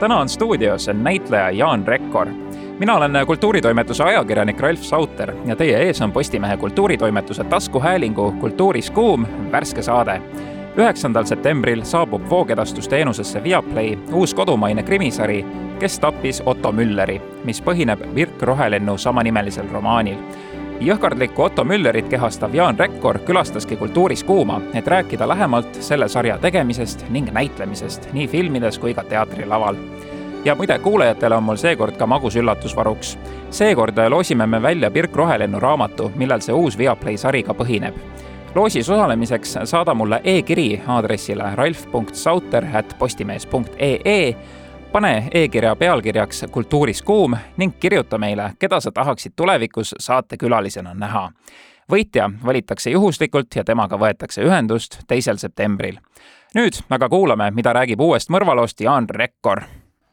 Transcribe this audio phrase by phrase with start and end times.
[0.00, 2.28] täna on stuudios näitleja Jaan Rekkor.
[2.78, 9.26] mina olen kultuuritoimetuse ajakirjanik Ralf Sauter ja teie ees on Postimehe kultuuritoimetuse taskuhäälingu Kultuuris kuum
[9.52, 10.22] värske saade.
[10.76, 15.46] üheksandal septembril saabub voogedastusteenusesse Viaplay uus kodumaine krimisari
[15.78, 20.16] Kes tappis Otto Mülleri, mis põhineb Virk Rohelennu samanimelisel romaanil
[20.80, 27.04] jõhkardlikku Otto Müllerit kehastav Jaan Rekkor külastaski Kultuuris Kuuma, et rääkida lähemalt selle sarja tegemisest
[27.10, 29.76] ning näitlemisest nii filmides kui ka teatrilaval.
[30.44, 33.18] ja muide, kuulajatele on mul seekord ka magus üllatus varuks.
[33.50, 37.94] seekord loosime me välja Pirk Rohelennu raamatu, millel see uus Viaplay sari ka põhineb
[38.54, 44.36] loosis osalemiseks saada mulle e-kiri aadressile ralf.sauter.postimees.ee
[44.92, 51.30] pane e-kirja pealkirjaks Kultuuris kuum ning kirjuta meile, keda sa tahaksid tulevikus saatekülalisena näha.
[51.92, 55.98] võitja valitakse juhuslikult ja temaga võetakse ühendust teisel septembril.
[56.54, 59.60] nüüd aga kuulame, mida räägib uuest mõrvaloost Jaan Rekkor.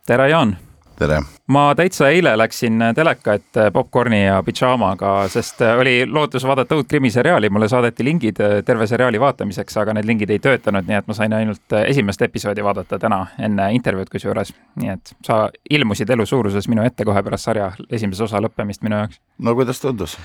[0.05, 0.57] tere, Jaan
[0.99, 1.21] tere!
[1.47, 7.49] ma täitsa eile läksin teleka ette popkorni ja pidžaamaga, sest oli lootus vaadata uut krimiseriaali,
[7.49, 11.33] mulle saadeti lingid terve seriaali vaatamiseks, aga need lingid ei töötanud, nii et ma sain
[11.33, 14.53] ainult esimest episoodi vaadata täna enne intervjuud kusjuures.
[14.81, 19.03] nii et sa ilmusid elu suuruses minu ette kohe pärast sarja esimese osa lõppemist minu
[19.03, 19.21] jaoks.
[19.39, 20.17] no kuidas tundus?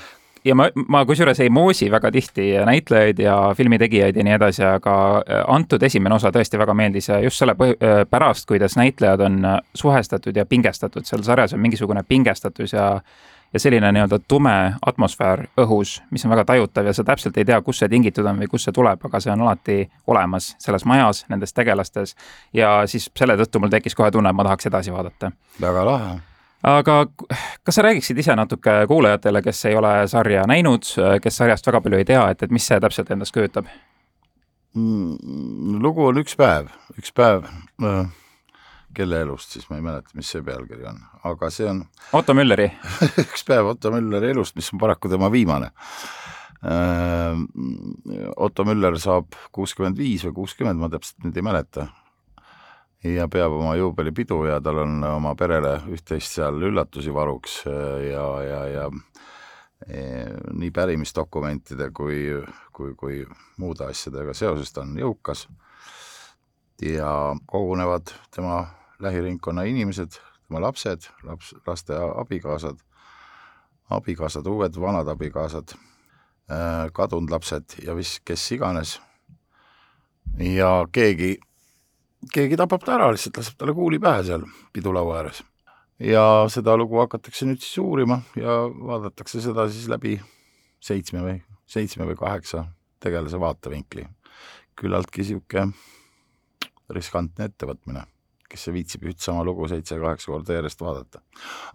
[0.44, 4.96] Ja ma, ma kusjuures ei moosi väga tihti näitlejaid ja filmitegijaid ja nii edasi, aga
[5.18, 9.58] äh, antud esimene osa tõesti väga meeldis just selle äh, pärast, kuidas näitlejad on äh,
[9.74, 13.00] suhestatud ja pingestatud, seal sarjas on mingisugune pingestatus ja
[13.52, 17.62] ja selline nii-öelda tume atmosfäär õhus, mis on väga tajutav ja sa täpselt ei tea,
[17.64, 21.24] kust see tingitud on või kust see tuleb, aga see on alati olemas selles majas,
[21.32, 22.16] nendes tegelastes.
[22.52, 25.32] ja siis selle tõttu mul tekkis kohe tunne, et ma tahaks edasi vaadata.
[25.60, 26.18] väga lahe
[26.66, 27.06] aga
[27.62, 30.86] kas sa räägiksid ise natuke kuulajatele, kes ei ole sarja näinud,
[31.22, 33.68] kes sarjast väga palju ei tea, et, et mis see täpselt endast kujutab
[34.74, 35.78] mm,?
[35.82, 38.08] lugu on üks päev, üks päev äh,
[38.94, 40.98] kelle elust siis, ma ei mäleta, mis see pealkiri on,
[41.30, 41.84] aga see on
[42.18, 42.70] Otto Mülleri
[43.24, 45.70] üks päev Otto Mülleri elust, mis on paraku tema viimane
[46.66, 47.38] äh,.
[48.36, 51.86] Otto Müller saab kuuskümmend viis või kuuskümmend, ma täpselt nüüd ei mäleta,
[53.04, 58.60] ja peab oma juubelipidu ja tal on oma perele üht-teist seal üllatusi varuks ja, ja,
[58.72, 58.88] ja
[59.86, 60.02] e,
[60.58, 62.26] nii pärimisdokumentide kui,
[62.74, 63.22] kui, kui
[63.58, 65.46] muude asjadega seoses ta on jõukas
[66.82, 68.66] ja kogunevad tema
[68.98, 72.78] lähiringkonna inimesed, tema lapsed, laps, laste abikaasad,
[73.90, 75.74] abikaasad, uued vanad abikaasad,
[76.50, 79.00] äh, kadunud lapsed ja vis-, kes iganes.
[80.38, 81.38] ja keegi
[82.32, 85.42] keegi tapab ta ära, lihtsalt laseb talle kuuli pähe seal pidulaua ääres.
[85.98, 90.18] ja seda lugu hakatakse nüüd siis uurima ja vaadatakse seda siis läbi
[90.80, 92.66] seitsme või, seitsme või kaheksa
[93.00, 94.06] tegelase vaatevinkli.
[94.78, 95.72] küllaltki niisugune
[96.94, 98.04] riskantne ettevõtmine,
[98.48, 101.22] kes viitsib üht sama lugu seitse-kaheksa korda järjest vaadata.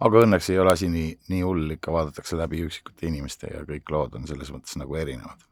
[0.00, 3.90] aga õnneks ei ole asi nii, nii hull, ikka vaadatakse läbi üksikute inimeste ja kõik
[3.90, 5.44] lood on selles mõttes nagu erinevad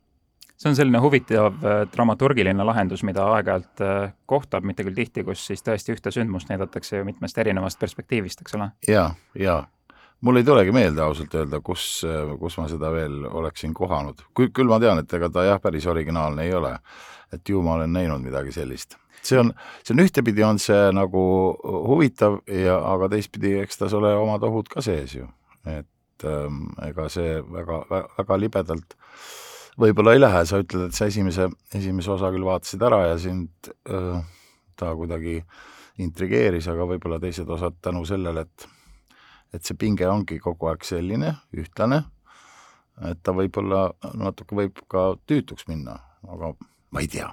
[0.62, 5.42] see on selline huvitav äh, dramaturgiline lahendus, mida aeg-ajalt äh, kohtab, mitte küll tihti, kus
[5.48, 8.70] siis tõesti ühte sündmust näidatakse ju mitmest erinevast perspektiivist, eks ole?
[8.88, 9.08] ja,
[9.38, 9.62] ja
[10.22, 14.70] mul ei tulegi meelde ausalt öelda, kus, äh, kus ma seda veel oleksin kohanud, küll
[14.70, 16.76] ma tean, et ega ta jah, päris originaalne ei ole.
[17.32, 18.98] et ju ma olen näinud midagi sellist.
[19.22, 21.22] see on, see on ühtepidi on see nagu
[21.88, 25.26] huvitav ja, aga teistpidi, eks tas ole omad ohud ka sees ju,
[25.66, 27.86] et ähm, ega see väga,
[28.18, 29.08] väga libedalt äh,
[29.80, 33.72] võib-olla ei lähe, sa ütled, et sa esimese, esimese osa küll vaatasid ära ja sind
[33.88, 34.18] öö,
[34.76, 35.40] ta kuidagi
[36.02, 38.68] intrigeeris, aga võib-olla teised osad tänu sellele, et
[39.52, 41.98] et see pinge ongi kogu aeg selline, ühtlane,
[43.04, 46.54] et ta võib-olla natuke võib ka tüütuks minna, aga
[46.92, 47.28] ma ei tea.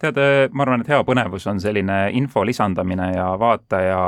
[0.00, 0.20] Tead,
[0.52, 4.02] ma arvan, et hea põnevus on selline info lisandamine ja vaataja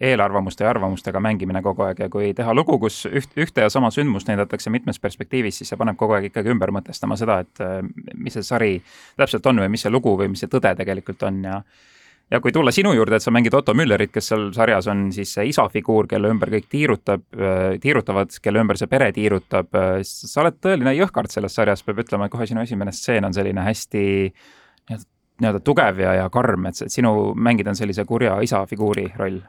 [0.00, 3.90] eelarvamuste ja arvamustega mängimine kogu aeg ja kui teha lugu, kus üht, ühte ja sama
[3.92, 7.80] sündmust näidatakse mitmes perspektiivis, siis see paneb kogu aeg ikkagi ümber mõtestama seda, et äh,
[8.16, 8.72] mis see sari
[9.20, 11.60] täpselt on või mis see lugu või mis see tõde tegelikult on ja
[12.30, 15.34] ja kui tulla sinu juurde, et sa mängid Otto Müllerit, kes seal sarjas on siis
[15.34, 20.00] see isa figuur, kelle ümber kõik tiirutab, äh, tiirutavad, kelle ümber see pere tiirutab, äh,
[20.06, 24.04] sa oled tõeline jõhkard selles sarjas, peab ütlema, kohe sinu esimene stseen on selline hästi
[25.40, 29.40] nii-öelda tugev ja, ja karm, et sinu mängida on sellise kurja isa figuuri roll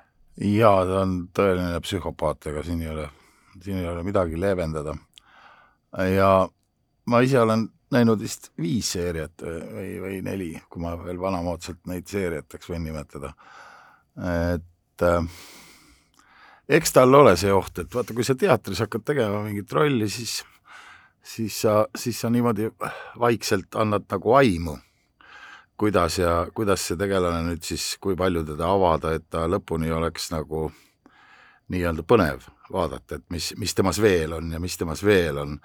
[0.42, 3.08] jaa, ta on tõeline psühhopaat, ega siin ei ole,
[3.62, 4.96] siin ei ole midagi leevendada.
[6.16, 6.32] ja
[7.06, 12.08] ma ise olen näinud vist viis seeriat või, või neli, kui ma veel vanamoodsalt neid
[12.08, 13.34] seeriateks võin nimetada.
[14.56, 15.26] et äh,
[16.70, 20.42] eks tal ole see oht, et vaata, kui sa teatris hakkad tegema mingit rolli, siis
[21.22, 22.72] siis sa, siis sa niimoodi
[23.20, 24.78] vaikselt annad nagu aimu
[25.82, 30.30] kuidas ja kuidas see tegelane nüüd siis, kui palju teda avada, et ta lõpuni oleks
[30.30, 30.68] nagu
[31.74, 35.56] nii-öelda põnev vaadata, et mis, mis temas veel on ja mis temas veel on.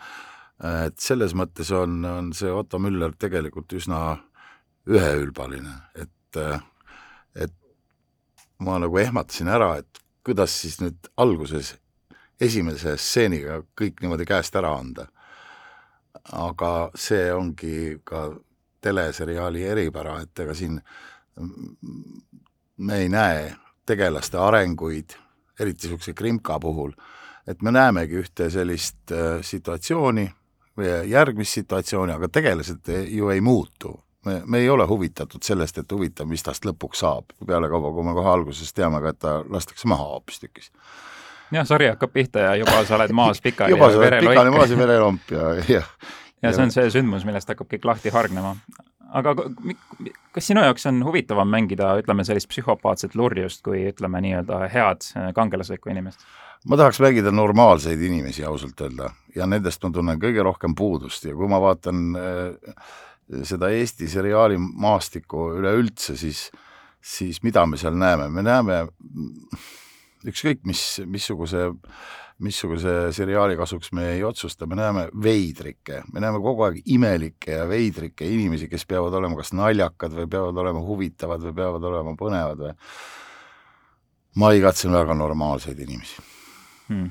[0.86, 4.16] et selles mõttes on, on see Otto Müller tegelikult üsna
[4.88, 6.40] üheülbaline, et,
[7.36, 7.52] et
[8.64, 11.74] ma nagu ehmatasin ära, et kuidas siis nüüd alguses
[12.40, 15.10] esimese stseeniga kõik niimoodi käest ära anda.
[16.32, 18.30] aga see ongi ka
[18.86, 20.78] teleseriaali eripära, et ega siin
[22.76, 23.52] me ei näe
[23.86, 25.16] tegelaste arenguid,
[25.60, 26.92] eriti niisuguse krimka puhul,
[27.46, 30.26] et me näemegi ühte sellist äh, situatsiooni
[30.76, 33.94] või järgmist situatsiooni, aga tegelased ju ei muutu.
[34.26, 38.14] me, me ei ole huvitatud sellest, et huvitav, mis tast lõpuks saab, pealekauba, kui me
[38.14, 40.70] kohe alguses teame ka, et ta lastakse maha hoopistükkis.
[41.54, 44.70] Jah, sari hakkab pihta ja juba sa oled maas pikali juba sa oled pikali maas
[44.70, 45.82] ja verelomp ja, ja
[46.42, 48.56] ja see on see sündmus, millest hakkab kõik lahti hargnema.
[49.16, 49.34] aga
[50.34, 55.92] kas sinu jaoks on huvitavam mängida, ütleme, sellist psühhopaatset lurjust kui ütleme nii-öelda head kangelaslikku
[55.94, 56.26] inimest?
[56.66, 61.34] ma tahaks mängida normaalseid inimesi ausalt öelda ja nendest ma tunnen kõige rohkem puudust ja
[61.36, 62.86] kui ma vaatan äh,
[63.46, 66.46] seda Eesti seriaali maastikku üleüldse, siis,
[67.02, 68.84] siis mida me seal näeme, me näeme
[70.30, 71.68] ükskõik mis, missuguse,
[72.42, 77.68] missuguse seriaali kasuks me ei otsusta, me näeme veidrikke, me näeme kogu aeg imelikke ja
[77.68, 82.64] veidrikke inimesi, kes peavad olema kas naljakad või peavad olema huvitavad või peavad olema põnevad
[82.66, 82.74] või
[84.36, 86.26] ma igatsen väga normaalseid inimesi.
[86.88, 87.08] Hmm.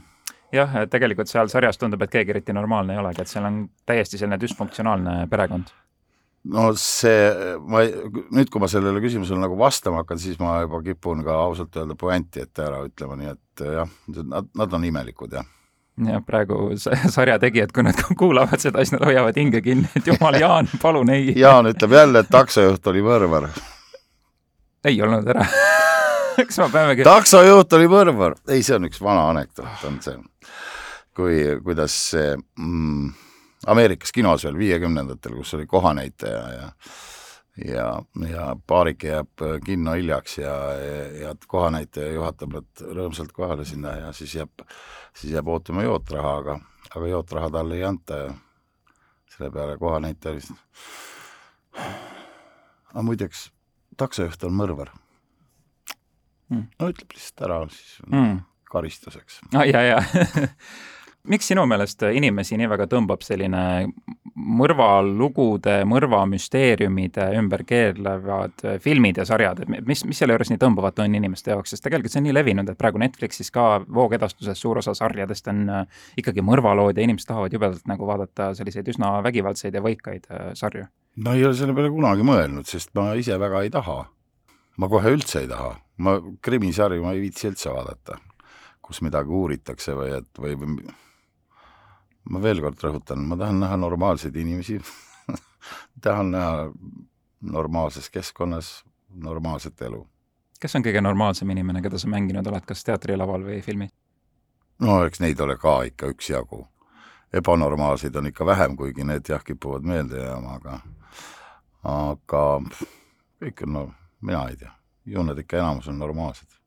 [0.53, 4.19] Jah, tegelikult seal sarjas tundub, et keegi eriti normaalne ei olegi, et seal on täiesti
[4.21, 5.73] selline düsfunktsionaalne perekond
[6.53, 7.31] no see,
[7.65, 7.81] ma,
[8.35, 11.97] nüüd, kui ma sellele küsimusele nagu vastama hakkan, siis ma juba kipun ka ausalt öelda
[11.99, 13.91] puänti ette ära ütlema, nii et jah,
[14.23, 15.47] nad, nad on imelikud, jah
[16.03, 20.37] jah, praegu sarja tegijad, kui nad kuulavad seda, siis nad hoiavad hinge kinni, et jumal,
[20.39, 21.31] Jaan, palun ei.
[21.45, 23.49] Jaan ütleb jälle, et taksojuht oli mõrvar.
[24.85, 25.47] ei olnud ära
[26.43, 27.05] eks ma peamegi.
[27.07, 30.17] taksojuht oli mõrvar, ei, see on üks vana anekdoot, on see,
[31.15, 33.13] kui, kuidas see mm,
[33.65, 36.71] Ameerikas kinos veel viiekümnendatel, kus oli kohanäitaja ja
[37.65, 40.55] ja, ja paarik jääb kinno hiljaks ja,
[41.21, 44.65] ja kohanäitaja juhatab nad rõõmsalt kohale sinna ja siis jääb,
[45.15, 46.59] siis jääb ootama jootraha, aga,
[46.91, 48.33] aga jootraha talle ei anta ja
[49.35, 50.59] selle peale kohanäitaja lihtsalt
[52.95, 53.49] aga muideks,
[53.99, 54.91] taksojuht on mõrvar
[56.51, 56.67] mm..
[56.79, 58.37] no ütleb lihtsalt ära siis mm.
[58.71, 59.65] karistuseks ah,.
[59.67, 59.97] ja, ja
[61.27, 63.63] miks sinu meelest inimesi nii väga tõmbab selline
[64.35, 71.15] mõrvalugude, mõrvamüsteeriumide ümber keerlevad filmid ja sarjad, et mis, mis selle juures nii tõmbavat on
[71.15, 74.93] inimeste jaoks, sest tegelikult see on nii levinud, et praegu Netflixis ka voogedastuses suur osa
[74.97, 79.83] sarjadest on äh, ikkagi mõrvalood ja inimesed tahavad jubedalt nagu vaadata selliseid üsna vägivaldseid ja
[79.85, 80.89] võikaid äh, sarju.
[81.23, 84.01] ma ei ole selle peale kunagi mõelnud, sest ma ise väga ei taha.
[84.77, 85.71] ma kohe üldse ei taha,
[86.03, 88.19] ma krimisarju ma ei viitsi üldse vaadata,
[88.83, 90.59] kus midagi uuritakse või et või
[92.29, 94.79] ma veel kord rõhutan, ma tahan näha normaalseid inimesi
[96.05, 96.71] tahan näha
[97.41, 100.07] normaalses keskkonnas normaalset elu.
[100.61, 103.93] kes on kõige normaalsem inimene, keda sa mänginud oled, kas teatrilaval või filmis?
[104.79, 106.65] no eks neid ole ka ikka üksjagu.
[107.33, 110.79] ebanormaalseid on ikka vähem, kuigi need jah, kipuvad meelde jääma, aga
[111.85, 112.43] aga
[113.43, 113.87] kõik on, no
[114.21, 114.71] mina ei tea,
[115.05, 116.64] ju nad ikka enamus on normaalsed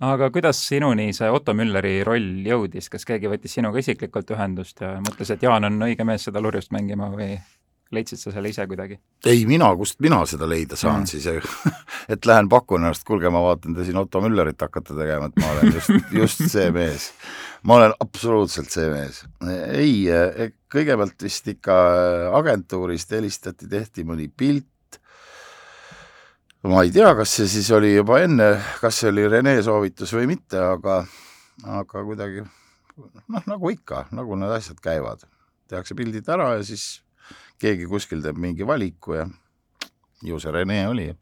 [0.00, 4.96] aga kuidas sinuni see Otto Mülleri roll jõudis, kas keegi võttis sinuga isiklikult ühendust ja
[5.04, 7.36] mõtles, et Jaan on õige mees seda lurjust mängima või
[7.94, 8.98] leidsid sa selle ise kuidagi?
[9.26, 11.06] ei, mina, kust mina seda leida saan mm.
[11.06, 11.28] siis
[12.12, 15.52] et lähen pakun ennast, kuulge, ma vaatan, te siin Otto Müllerit hakkate tegema, et ma
[15.54, 17.10] olen just, just see mees.
[17.62, 19.22] ma olen absoluutselt see mees.
[19.70, 21.76] ei, e, kõigepealt vist ikka
[22.40, 24.68] agentuurist helistati, tehti mõni pilt,
[26.64, 30.30] ma ei tea, kas see siis oli juba enne, kas see oli Rene soovitus või
[30.32, 31.02] mitte, aga,
[31.80, 35.26] aga kuidagi noh, nagu ikka, nagu need asjad käivad.
[35.68, 37.02] tehakse pildid ära ja siis
[37.60, 39.26] keegi kuskil teeb mingi valiku ja
[40.22, 41.12] ju see Rene oli.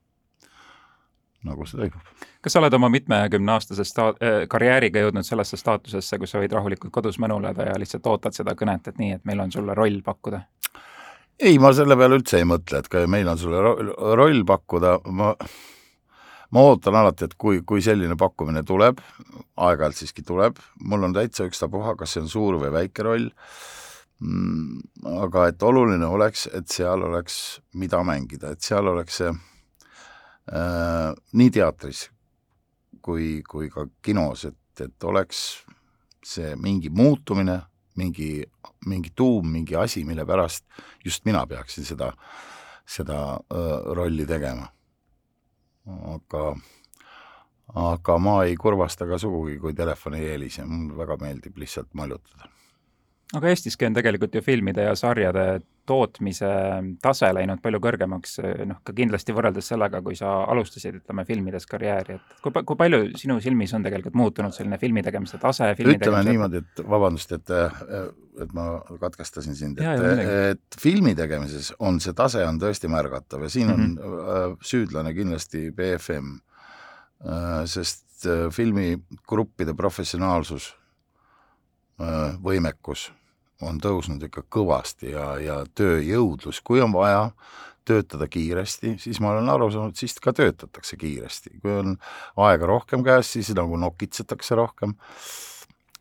[1.42, 2.26] nagu see toimub.
[2.40, 6.92] kas sa oled oma mitmekümneaastase sta-, äh, karjääriga jõudnud sellesse staatusesse, kus sa võid rahulikult
[6.92, 10.44] kodus mõnuleda ja lihtsalt ootad seda kõnet, et nii, et meil on sulle roll pakkuda?
[11.40, 13.60] Ei, ma selle peale üldse ei mõtle, et ka meil on sulle
[14.18, 15.32] roll pakkuda, ma
[16.52, 19.00] ma ootan alati, et kui, kui selline pakkumine tuleb,
[19.56, 23.30] aeg-ajalt siiski tuleb, mul on täitsa ükstapuha, kas see on suur või väike roll.
[24.22, 24.82] Mm,,
[25.24, 27.38] aga et oluline oleks, et seal oleks,
[27.74, 32.04] mida mängida, et seal oleks see äh, nii teatris
[33.02, 35.40] kui, kui ka kinos, et, et oleks
[36.22, 37.58] see mingi muutumine
[37.96, 38.42] mingi,
[38.86, 40.64] mingi tuum, mingi asi, mille pärast
[41.04, 42.12] just mina peaksin seda,
[42.86, 43.18] seda
[43.98, 44.68] rolli tegema.
[46.14, 46.56] aga,
[47.74, 52.50] aga ma ei kurvasta ka sugugi, kui telefon ei helise, mulle väga meeldib lihtsalt maljutada
[53.32, 56.48] aga Eestiski on tegelikult ju filmide ja sarjade tootmise
[57.02, 58.36] tase läinud palju kõrgemaks,
[58.68, 63.00] noh, ka kindlasti võrreldes sellega, kui sa alustasid, ütleme, filmides karjääri, et kui, kui palju
[63.18, 65.72] sinu silmis on tegelikult muutunud selline filmi tegemise tase?
[65.72, 66.28] ütleme tegemise...
[66.28, 67.54] niimoodi, et vabandust, et,
[68.44, 68.66] et ma
[69.00, 70.20] katkestasin sind, et,
[70.52, 74.54] et filmi tegemises on see tase on tõesti märgatav ja siin on mm -hmm.
[74.62, 76.36] süüdlane kindlasti BFM,
[77.26, 80.76] äh, sest äh, filmigruppide professionaalsus,
[82.42, 83.10] võimekus
[83.62, 87.30] on tõusnud ikka kõvasti ja, ja tööjõudlus, kui on vaja
[87.84, 91.96] töötada kiiresti, siis ma olen aru saanud, siis ka töötatakse kiiresti, kui on
[92.46, 94.94] aega rohkem käes, siis nagu nokitsetakse rohkem.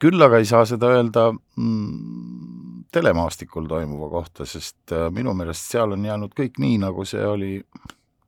[0.01, 5.93] küll aga ei saa seda öelda mm, telemaastikul toimuva kohta, sest äh, minu meelest seal
[5.93, 7.51] on jäänud kõik nii, nagu see oli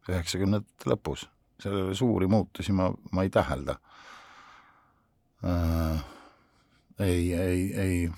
[0.09, 1.27] üheksakümnendate lõpus.
[1.63, 3.77] sellele suuri muutusi ma, ma ei tähelda
[5.45, 6.03] äh,.
[6.99, 8.09] ei, ei, ei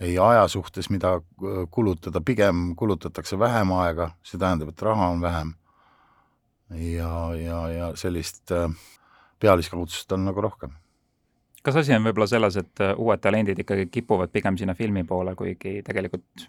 [0.00, 1.20] ei aja suhtes, mida
[1.70, 5.54] kulutada, pigem kulutatakse vähem aega, see tähendab, et raha on vähem.
[6.74, 8.70] ja, ja, ja sellist äh,
[9.40, 10.70] pealiskaudsust on nagu rohkem.
[11.62, 15.34] kas asi on võib-olla selles, et äh, uued talendid ikkagi kipuvad pigem sinna filmi poole,
[15.34, 16.48] kuigi tegelikult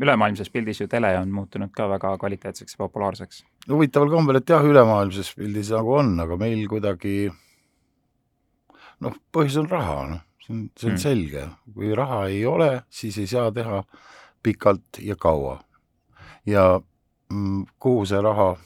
[0.00, 3.44] ülemaailmses pildis ju tele on muutunud ka väga kvaliteetseks ja populaarseks?
[3.68, 7.30] huvitaval kombel, et jah, ülemaailmses pildis nagu on, aga meil kuidagi
[9.00, 10.98] noh, põhjus on raha, noh see on, see on mm.
[10.98, 13.82] selge, kui raha ei ole, siis ei saa teha
[14.42, 15.60] pikalt ja kaua.
[16.46, 16.80] ja
[17.30, 18.56] mm, kuhu see raha,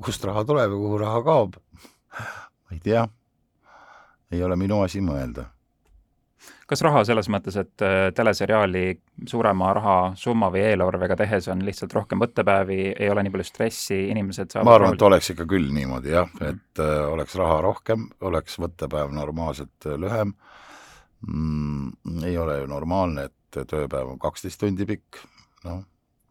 [0.00, 1.56] kust raha tuleb ja kuhu raha kaob,
[2.64, 3.08] ma ei tea.
[4.32, 5.50] ei ole minu asi mõelda
[6.66, 8.86] kas raha selles mõttes, et äh, teleseriaali
[9.28, 14.50] suurema rahasumma või eelarvega tehes on lihtsalt rohkem võttepäevi, ei ole nii palju stressi, inimesed
[14.50, 18.56] saavad ma arvan, et oleks ikka küll niimoodi jah, et äh, oleks raha rohkem, oleks
[18.58, 20.54] võttepäev normaalselt äh, lühem äh,,
[21.26, 25.20] mm, ei ole ju normaalne, et tööpäev on kaksteist tundi pikk,
[25.64, 25.82] noh,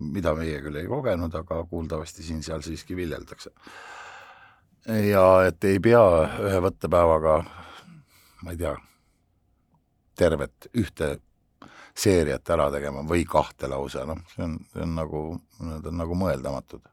[0.03, 3.51] mida meie küll ei kogenud, aga kuuldavasti siin-seal siiski viljeldakse.
[5.09, 6.03] ja et ei pea
[6.43, 7.37] ühe võttepäevaga,
[8.43, 8.73] ma ei tea,
[10.19, 11.15] tervet ühte
[11.93, 15.21] seeriat ära tegema või kahte lausa, noh, see on, see on nagu,
[15.61, 16.89] need on nagu mõeldamatud.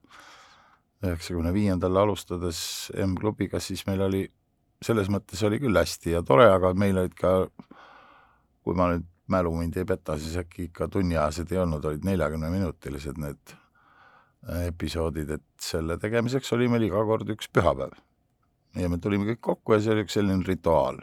[1.01, 4.27] üheksakümne viiendal alustades M-klubiga, siis meil oli,
[4.85, 7.49] selles mõttes oli küll hästi ja tore, aga meil olid ka
[8.65, 13.21] kui ma nüüd mälu mind ei peta, siis äkki ikka tunniajased ei olnud, olid neljakümneminutilised
[13.23, 17.95] need äh, episoodid, et selle tegemiseks oli meil iga kord üks pühapäev.
[18.79, 21.01] ja me tulime kõik kokku ja see oli üks selline rituaal,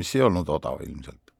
[0.00, 1.32] mis ei olnud odav ilmselt.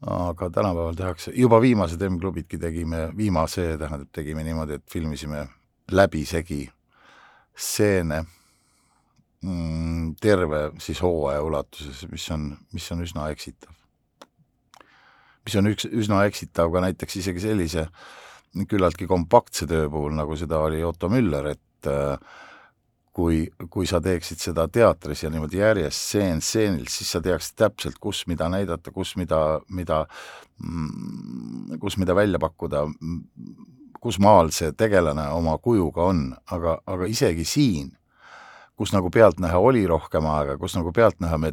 [0.00, 5.46] aga tänapäeval tehakse, juba viimased M-klubidki tegime, viimase tähendab, tegime niimoodi, et filmisime
[5.92, 6.62] läbisegi
[7.56, 8.22] stseene
[9.42, 13.79] mm, terve siis hooaja ulatuses, mis on, mis on üsna eksitav
[15.46, 17.86] mis on üks, üsna eksitav ka näiteks isegi sellise
[18.68, 22.16] küllaltki kompaktse töö puhul, nagu seda oli Otto Müller, et äh,
[23.14, 27.98] kui, kui sa teeksid seda teatris ja niimoodi järjest stseen stseenilt, siis sa teaksid täpselt,
[28.02, 30.04] kus mida näidata, kus mida, mida,
[30.62, 32.84] mm, kus mida välja pakkuda,
[34.00, 37.90] kus maal see tegelane oma kujuga on, aga, aga isegi siin
[38.80, 41.50] kus nagu pealtnäha oli rohkem aega, kus nagu pealtnäha me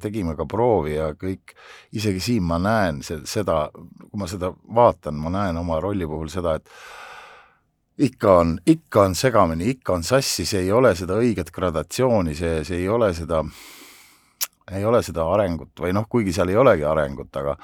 [0.00, 1.52] tegime ka proovi ja kõik,
[1.92, 6.32] isegi siin ma näen see, seda, kui ma seda vaatan, ma näen oma rolli puhul
[6.32, 11.52] seda, et ikka on, ikka on segamini, ikka on sassi, see ei ole seda õiget
[11.52, 13.42] gradatsiooni sees, ei ole seda,
[14.72, 17.58] ei ole seda arengut või noh, kuigi seal ei olegi arengut, aga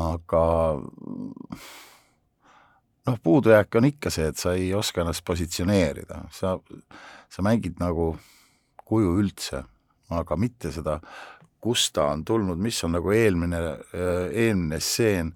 [0.00, 0.42] aga
[3.10, 6.56] noh, puudujääk on ikka see, et sa ei oska ennast positsioneerida, sa,
[7.30, 8.12] sa mängid nagu
[8.90, 9.62] kuju üldse,
[10.10, 10.98] aga mitte seda,
[11.62, 13.60] kust ta on tulnud, mis on nagu eelmine,
[14.32, 15.34] eelmine stseen,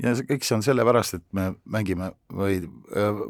[0.00, 2.62] ja see kõik see on sellepärast, et me mängime või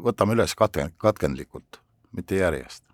[0.05, 1.81] võtame üles katke, katkendlikult,
[2.15, 2.85] mitte järjest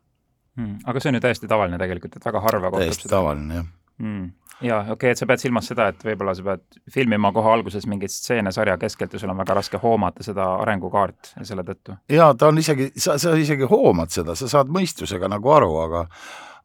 [0.58, 0.82] hmm,.
[0.90, 3.18] Aga see on ju täiesti tavaline tegelikult, et väga harva täiesti seda.
[3.20, 4.32] tavaline, jah hmm
[4.64, 7.88] jaa, okei okay,, et sa pead silmas seda, et võib-olla sa pead filmima kohe alguses
[7.90, 11.98] mingeid stseene sarja keskelt ja sul on väga raske hoomata seda arengukaart selle tõttu.
[12.12, 16.08] jaa, ta on isegi, sa, sa isegi hoomad seda, sa saad mõistusega nagu aru, aga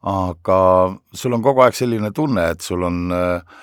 [0.09, 0.59] aga
[1.11, 3.57] sul on kogu aeg selline tunne, et sul on äh,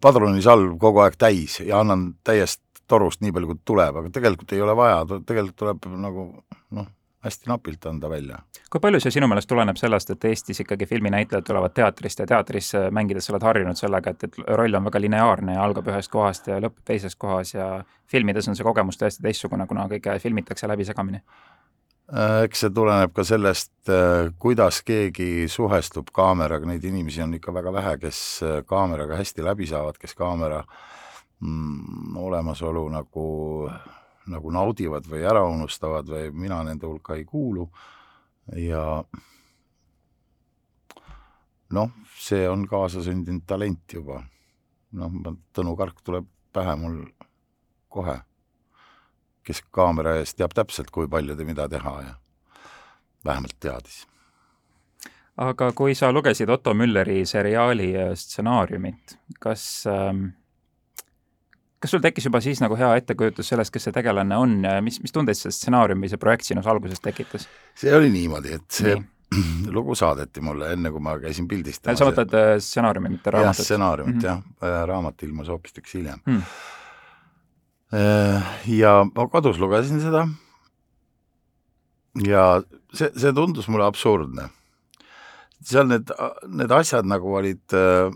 [0.00, 4.60] padrunisalv kogu aeg täis ja annan täiest torust nii palju, kui tuleb, aga tegelikult ei
[4.60, 6.26] ole vaja, tegelikult tuleb nagu
[6.76, 6.90] noh,
[7.24, 8.38] hästi napilt anda välja.
[8.70, 12.72] kui palju see sinu meelest tuleneb sellest, et Eestis ikkagi filminäitlejad tulevad teatrist ja teatris
[12.90, 16.50] mängides sa oled harjunud sellega, et, et roll on väga lineaarne ja algab ühest kohast
[16.52, 17.68] ja lõpeb teises kohas ja
[18.10, 21.22] filmides on see kogemus täiesti teistsugune, kuna kõike filmitakse läbi segamini?
[22.12, 27.54] Äh, eks see tuleneb ka sellest, äh, kuidas keegi suhestub kaameraga, neid inimesi on ikka
[27.56, 30.60] väga vähe, kes äh, kaameraga hästi läbi saavad, kes kaamera
[31.40, 33.24] mm, olemasolu nagu,
[34.30, 37.66] nagu naudivad või ära unustavad või mina nende hulka ei kuulu
[38.56, 39.04] ja
[41.74, 44.22] noh, see on kaasasündinud talent juba.
[44.92, 45.18] noh,
[45.52, 47.02] Tõnu Kark tuleb pähe mul
[47.88, 48.20] kohe
[49.44, 52.14] kes kaamera ees teab täpselt, kui palju ja mida teha ja
[53.24, 54.04] vähemalt teadis.
[55.36, 60.26] aga kui sa lugesid Otto Mülleri seriaali stsenaariumit, kas ähm,
[61.84, 64.96] kas sul tekkis juba siis nagu hea ettekujutus sellest, kes see tegelane on ja mis,
[65.04, 67.44] mis tundeid see stsenaarium või see projekt sinus alguses tekitas?
[67.76, 69.10] see oli niimoodi, et see Nii.
[69.76, 72.00] lugu saadeti mulle enne, kui ma käisin pildistamas.
[72.00, 73.60] sa mõtled äh, stsenaariumi, mitte raamatut?
[73.60, 74.30] jah, stsenaariumit mm -hmm.
[74.30, 76.40] jah, äh, raamat ilmus hoopistükkis hiljem mm
[77.94, 80.24] Äh, ja ma kodus lugesin seda
[82.26, 84.48] ja see, see tundus mulle absurdne.
[85.62, 86.10] seal need,
[86.48, 88.10] need asjad nagu olid äh,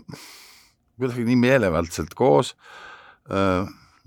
[0.99, 2.88] kuidagi nii meelevaldselt koos äh,,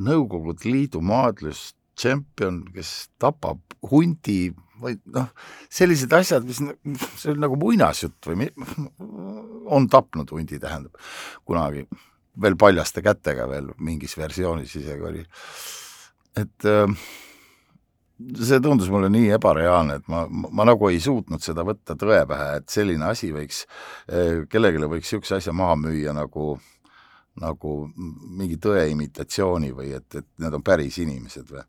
[0.02, 3.60] Nõukogude Liidu maadlustšempion, kes tapab
[3.90, 4.52] hundi
[4.82, 5.28] või noh,
[5.70, 6.58] sellised asjad, mis,
[7.20, 8.48] see oli nagu muinasjutt või
[9.76, 10.96] on tapnud hundi, tähendab,
[11.46, 11.86] kunagi
[12.42, 15.24] veel paljaste kätega veel mingis versioonis isegi oli.
[16.36, 16.88] et äh,
[18.40, 22.22] see tundus mulle nii ebareaalne, et ma, ma, ma nagu ei suutnud seda võtta tõe
[22.28, 23.66] pähe, et selline asi võiks,
[24.08, 26.56] äh, kellelegi võiks niisuguse asja maha müüa nagu
[27.40, 31.64] nagu mingi tõe imitatsiooni või et, et need on päris inimesed või.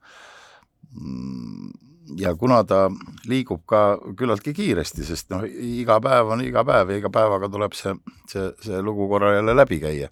[2.19, 2.89] ja kuna ta
[3.31, 7.73] liigub ka küllaltki kiiresti, sest noh, iga päev on iga päev ja iga päevaga tuleb
[7.77, 7.95] see,
[8.27, 10.11] see, see lugu korra jälle läbi käia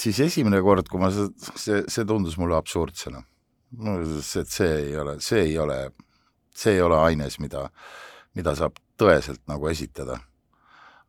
[0.00, 3.22] siis esimene kord, kui ma see, see, tundus mulle absurdsena.
[4.40, 5.78] et see ei ole, see ei ole,
[6.54, 7.68] see ei ole aines, mida,
[8.34, 10.20] mida saab tõeselt nagu esitada.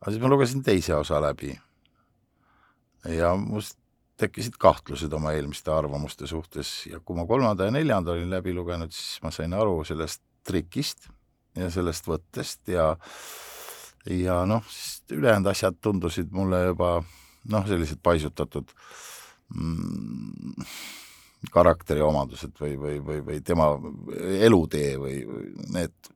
[0.01, 1.53] aga siis ma lugesin teise osa läbi
[3.09, 3.77] ja must
[4.21, 8.93] tekkisid kahtlused oma eelmiste arvamuste suhtes ja kui ma kolmanda ja neljanda olin läbi lugenud,
[8.93, 11.09] siis ma sain aru sellest trikist
[11.57, 12.91] ja sellest võttest ja
[14.09, 14.65] ja noh,
[15.13, 16.93] ülejäänud asjad tundusid mulle juba
[17.49, 18.69] noh, sellised paisutatud
[19.53, 20.55] mm,
[21.53, 23.71] karakteriomadused või, või, või, või tema
[24.41, 25.21] elutee või,
[25.73, 26.11] need,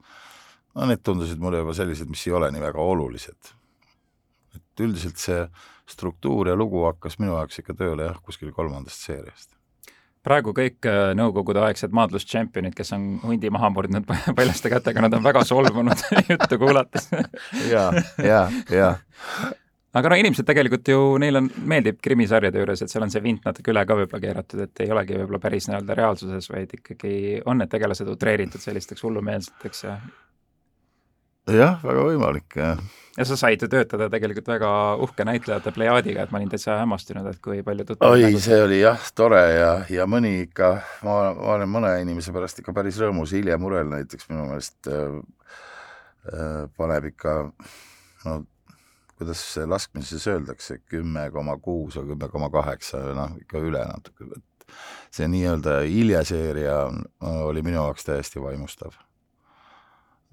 [0.76, 3.54] no need tundusid mulle juba sellised, mis ei ole nii väga olulised.
[4.56, 5.42] et üldiselt see
[5.90, 9.52] struktuur ja lugu hakkas minu jaoks ikka tööle jah, kuskil kolmandast seeriast.
[10.26, 15.46] Praegu kõik äh, nõukogudeaegsed maadlustšempionid, kes on hundi maha murdnud paljaste kätega, nad on väga
[15.46, 17.12] solvunud juttu kuulates.
[17.70, 18.96] Ja, ja, ja
[19.96, 23.46] aga no inimesed tegelikult ju, neile on, meeldib krimisarjade juures, et seal on see vint
[23.48, 27.62] natuke üle ka võib-olla keeratud, et ei olegi võib-olla päris nii-öelda reaalsuses, vaid ikkagi on
[27.62, 29.96] need tegelased utreeritud sellisteks hullumeelseteks ja
[31.54, 32.82] jah, väga võimalik, jah.
[33.18, 34.72] Ja sa said ju töötada tegelikult väga
[35.04, 38.82] uhke näitlejate plejaadiga, et ma olin täitsa hämmastunud, et kui palju tuttavaid oi, see oli
[38.82, 40.72] jah, tore ja, ja mõni ikka,
[41.08, 45.16] ma, ma olen mõne inimese pärast ikka päris rõõmus, Hilje Murel näiteks minu meelest äh,
[46.34, 47.38] äh, paneb ikka
[48.26, 48.42] no
[49.16, 54.76] kuidas laskmises öeldakse, kümme koma kuus või kümme koma kaheksa, noh, ikka üle natuke, et
[55.16, 56.80] see nii-öelda hiljaseeria
[57.48, 58.98] oli minu jaoks täiesti vaimustav.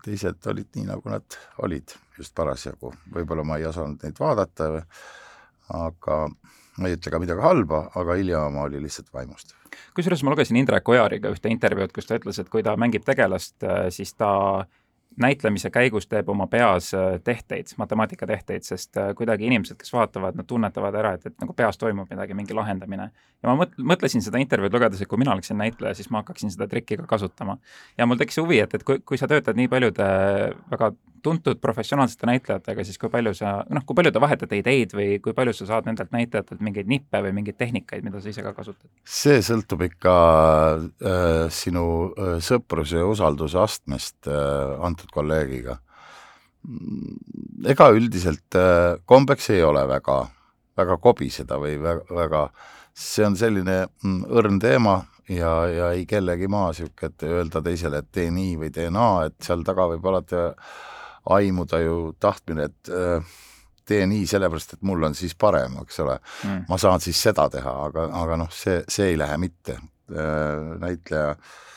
[0.04, 4.68] Teised olid nii, nagu nad olid just parasjagu, võib-olla ma ei osanud neid vaadata,
[5.78, 6.18] aga
[6.78, 9.56] ma ei ütle ka midagi halba, aga hiljem oma oli lihtsalt vaimustav.
[9.96, 13.56] kusjuures ma lugesin Indrek Ojariga ühte intervjuud, kus ta ütles, et kui ta mängib tegelast,
[13.94, 14.32] siis ta
[15.20, 20.48] näitlemise käigus teeb oma peas äh, tehteid, matemaatikatesteid, sest äh, kuidagi inimesed, kes vaatavad, nad
[20.48, 23.10] tunnetavad ära, et, et nagu peas toimub midagi, mingi lahendamine.
[23.42, 26.52] ja ma mõt-, mõtlesin seda intervjuud lugedes, et kui mina oleksin näitleja, siis ma hakkaksin
[26.54, 27.58] seda trikki ka kasutama.
[27.98, 30.12] ja mul tekkis huvi, et, et kui, kui sa töötad nii paljude
[30.72, 35.08] väga tuntud professionaalsete näitlejatega, siis kui palju sa, noh, kui palju te vahetate ideid või
[35.22, 38.54] kui palju sa saad nendelt näitlejatelt mingeid nippe või mingeid tehnikaid, mida sa ise ka
[38.56, 38.90] kasutad?
[39.06, 40.14] see sõltub ikka
[40.74, 45.78] äh, sinu äh, sõpruse ja usalduse astmest äh, antud kolleegiga.
[47.66, 50.18] ega üldiselt äh, kombeks ei ole väga,
[50.78, 52.46] väga kobiseda või väga,
[52.94, 58.02] see on selline mm, õrn teema ja, ja ei kellegi maa niisugune, et öelda teisele,
[58.02, 60.38] et tee nii või tee naa, et seal taga võib alati
[61.34, 63.34] aimuda ju tahtmine, et äh,
[63.86, 66.64] tee nii sellepärast, et mul on siis parem, eks ole mm..
[66.70, 69.78] ma saan siis seda teha, aga, aga noh, see, see ei lähe mitte.
[70.12, 71.70] Äh, näitleja töö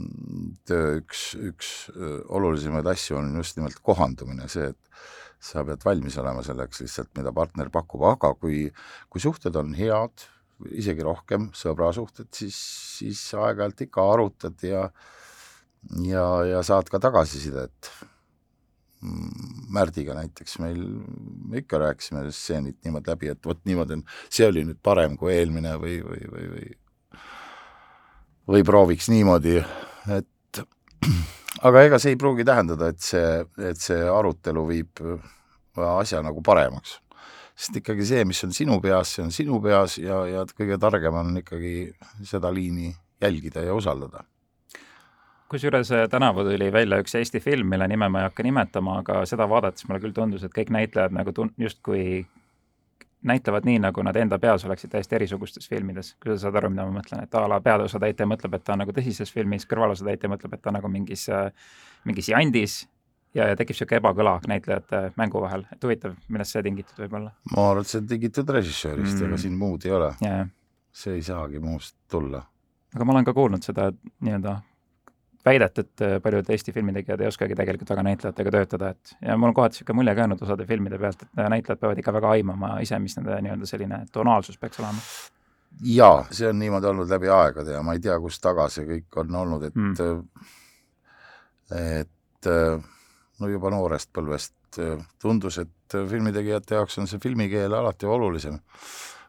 [0.00, 6.80] üks, üks olulisemaid asju on just nimelt kohandumine, see, et sa pead valmis olema selleks
[6.82, 8.66] lihtsalt, mida partner pakub, aga kui,
[9.12, 10.24] kui suhted on head,
[10.72, 12.56] isegi rohkem sõbrasuhted, siis,
[12.98, 14.88] siis aeg-ajalt ikka arutad ja
[16.04, 17.90] ja, ja saad ka tagasisidet.
[19.74, 20.78] Märdiga näiteks meil,
[21.44, 25.34] me ikka rääkisime stseenid niimoodi läbi, et vot niimoodi on, see oli nüüd parem kui
[25.34, 26.70] eelmine või, või, või, või
[28.50, 29.56] või prooviks niimoodi,
[30.14, 30.60] et
[31.68, 35.04] aga ega see ei pruugi tähendada, et see, et see arutelu viib
[35.74, 37.00] asja nagu paremaks.
[37.54, 41.14] sest ikkagi see, mis on sinu peas, see on sinu peas ja, ja kõige targem
[41.14, 44.24] on ikkagi seda liini jälgida ja usaldada
[45.54, 49.20] kusjuures äh, tänavu tuli välja üks Eesti film, mille nime ma ei hakka nimetama, aga
[49.28, 52.24] seda vaadates mulle küll tundus, et kõik näitlejad nagu tun-, justkui
[53.24, 56.84] näitlevad nii, nagu nad enda peas oleksid täiesti erisugustes filmides, kui sa saad aru, mida
[56.86, 60.56] ma mõtlen, et a la peaosatäitja mõtleb, et ta on nagu tõsises filmis, kõrvalosatäitja mõtleb,
[60.56, 61.48] et ta on nagu mingis, äh,
[62.04, 62.82] mingis jandis
[63.34, 67.32] ja, ja tekib niisugune ebakõla näitlejate mängu vahel, et huvitav, millest see tingitud võib olla?
[67.54, 70.46] ma arvan, et see on tingitud režissöörist mm., ega siin muud ei ole yeah..
[70.92, 72.44] see ei saagi muust tulla.
[72.94, 74.58] aga ma olen ka kuulnud seda nii-öelda
[75.44, 79.50] väidet, et äh, paljud Eesti filmitegijad ei oskagi tegelikult väga näitlejatega töötada, et ja mul
[79.50, 82.32] on kohati niisugune mulje ka jäänud osade filmide pealt, et äh, näitlejad peavad ikka väga
[82.38, 85.04] aimama ise, mis nende nii-öelda selline tonaalsus peaks olema.
[85.90, 89.20] jaa, see on niimoodi olnud läbi aegade ja ma ei tea, kust taga see kõik
[89.24, 89.94] on olnud, et mm.
[92.00, 92.50] et
[93.40, 94.80] no juba noorest põlvest
[95.22, 98.58] tundus, et filmitegijate jaoks on see filmikeel alati olulisem.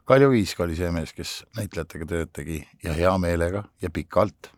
[0.06, 4.55] Kaljo Kiisk oli see mees, kes näitlejatega tööd tegi ja hea meelega ja pikalt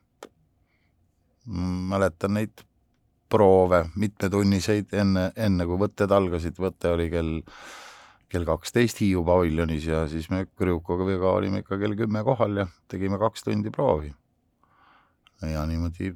[1.47, 2.63] mäletan neid
[3.29, 7.33] proove, mitmetunniseid, enne, enne kui võtted algasid, võte oli kell,
[8.31, 13.19] kell kaksteist Hiiu paviljonis ja siis me Krjukoviga olime ikka kell kümme kohal ja tegime
[13.19, 14.13] kaks tundi proovi.
[15.41, 16.13] ja niimoodi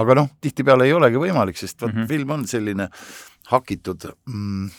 [0.00, 2.08] aga noh, tihtipeale ei olegi võimalik, sest vot mm -hmm.
[2.08, 2.88] film on selline
[3.52, 4.70] hakitud mm,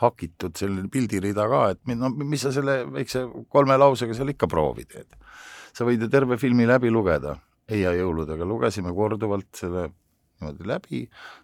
[0.00, 4.84] hakitud selline pildirida ka, et no mis sa selle väikse kolme lausega seal ikka proovi
[4.84, 5.08] teed.
[5.72, 9.88] sa võid ju terve filmi läbi lugeda Eia jõuludega lugesime korduvalt selle
[10.36, 11.00] niimoodi läbi,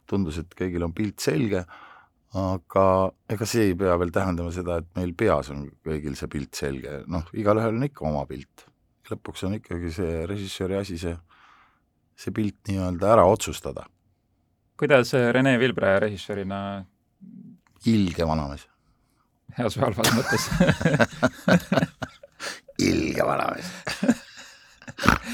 [0.09, 1.65] tundus, et kõigil on pilt selge,
[2.39, 2.85] aga
[3.33, 7.03] ega see ei pea veel tähendama seda, et meil peas on kõigil see pilt selge,
[7.11, 8.69] noh, igalühel on ikka oma pilt.
[9.13, 11.17] lõpuks on ikkagi see režissööri asi see,
[12.17, 13.87] see pilt nii-öelda ära otsustada.
[14.79, 16.85] kuidas Rene Vilbre režissöörina
[17.87, 18.69] ilge vanamees.
[19.59, 20.49] heas või halvas mõttes
[22.91, 23.69] ilge vanamees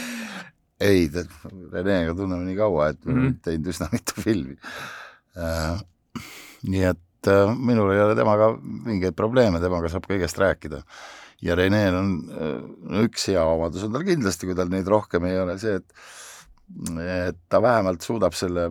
[0.80, 1.10] ei,
[1.72, 3.36] Renega tunneme nii kaua, et mm -hmm.
[3.44, 4.56] teinud üsna mitu filmi
[5.36, 5.80] äh,.
[6.62, 10.82] nii et äh, minul ei ole temaga mingeid probleeme, temaga saab kõigest rääkida.
[11.42, 15.38] ja Renel on äh, üks hea omadus on tal kindlasti, kui tal neid rohkem ei
[15.40, 15.92] ole, see, et
[17.00, 18.70] et ta vähemalt suudab selle,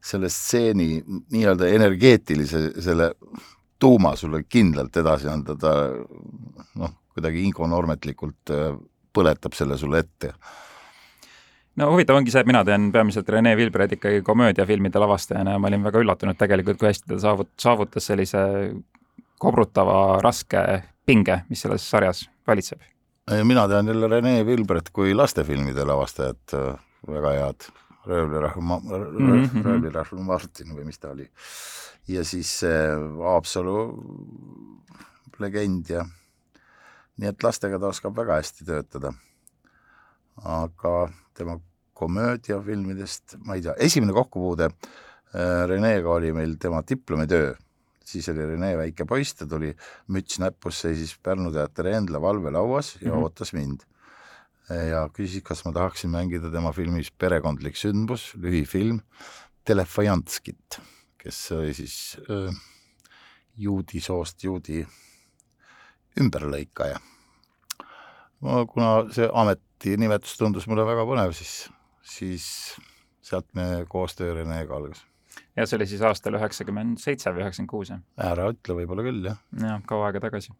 [0.00, 3.10] selle stseeni nii-öelda energeetilise, selle
[3.78, 5.74] tuuma sulle kindlalt edasi anda, ta
[6.74, 8.72] noh, kuidagi infonormetlikult äh,
[9.12, 10.32] põletab selle sulle ette
[11.78, 15.70] no huvitav ongi see, et mina tean peamiselt Rene Vilbred ikkagi komöödiafilmide lavastajana ja ma
[15.70, 18.44] olin väga üllatunud tegelikult, kui hästi ta saavut-, saavutas sellise
[19.38, 20.62] kobrutava raske
[21.06, 22.80] pinge, mis selles sarjas valitseb.
[23.44, 26.56] mina tean jälle Rene Vilbret kui lastefilmide lavastajat,
[27.08, 27.70] väga head,
[28.08, 30.26] Röövlirahva, mhm, Röövlirahva mhm.
[30.26, 31.28] Martin või mis ta oli.
[32.08, 32.60] ja siis
[33.22, 33.78] Haapsalu
[35.38, 36.04] legend ja
[37.18, 39.12] nii et lastega ta oskab väga hästi töötada.
[40.44, 41.58] Aga tema
[41.98, 47.54] komöödiafilmidest, ma ei tea, esimene kokkupuude äh, Renega oli meil tema diplomitöö,
[48.08, 49.72] siis oli Rene väike poiss, ta tuli
[50.14, 53.22] müts näpus, seisis Pärnu teatri Endla valvelauas ja mm -hmm.
[53.22, 53.80] ootas mind.
[54.68, 59.00] ja küsis, kas ma tahaksin mängida tema filmis Perekondlik sündmus, lühifilm,
[59.64, 60.80] Telefajanskit,
[61.18, 62.54] kes oli siis öö, äh,
[63.56, 64.86] juudi soost juudi
[66.20, 67.00] ümberlõikaja.
[68.72, 69.28] kuna see
[69.78, 71.68] ametinimetus tundus mulle väga põnev, siis
[72.02, 72.74] siis
[73.22, 75.04] sealt me koostöö Renega algas.
[75.56, 78.00] ja see oli siis aastal üheksakümmend seitse või üheksakümmend kuus, jah?
[78.18, 79.38] ära ütle, võib-olla küll, jah.
[79.62, 80.50] jah, kaua aega tagasi.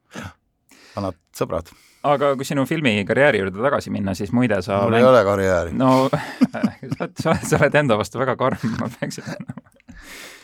[0.94, 1.72] vanad sõbrad.
[2.06, 5.02] aga kui sinu filmikarjääri juurde tagasi minna, siis muide sa mul mäng...
[5.02, 5.74] ei ole karjääri.
[5.74, 5.92] no
[6.94, 9.58] sa oled, sa oled enda vastu väga karm, ma peaks ütlema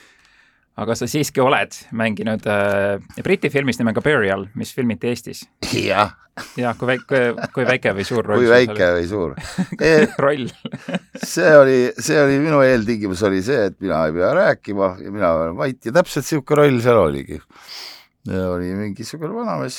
[0.80, 5.44] aga sa siiski oled mänginud äh, Briti filmis nimega Burial, mis filmiti Eestis.
[5.70, 6.14] jah.
[6.58, 7.20] jah, kui väike,
[7.54, 9.36] kui väike või suur roll kui väike või suur
[10.24, 10.48] roll
[11.22, 15.30] see oli, see oli minu eeltingimus oli see, et mina ei pea rääkima ja mina
[15.36, 17.38] olen vait ja täpselt niisugune roll seal oligi.
[18.34, 19.78] oli mingisugune vanamees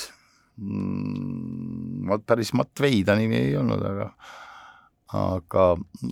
[0.63, 4.09] mm,, päris Matvei ta nimi ei olnud, aga
[5.15, 5.65] aga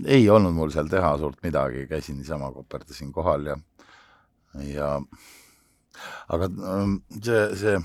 [0.06, 3.56] ei olnud mul seal teha suurt midagi, käisin niisama, koperdasin kohal ja
[4.62, 4.96] ja
[6.28, 7.78] aga ähm, see, see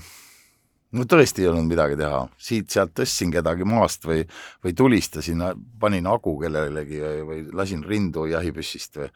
[0.95, 4.23] no tõesti ei olnud midagi teha, siit-sealt tõstsin kedagi maast või,
[4.65, 5.43] või tulistasin,
[5.81, 9.11] panin hagu kellelegi või, või lasin rindu jahipüssist või